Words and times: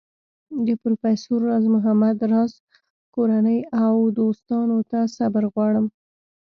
د 0.65 0.67
پروفیسر 0.81 1.39
راز 1.49 1.65
محمد 1.75 2.17
راز 2.31 2.51
کورنۍ 3.15 3.59
او 3.83 3.93
دوستانو 4.19 4.77
ته 4.89 4.99
صبر 5.17 5.43
غواړم. 5.53 5.85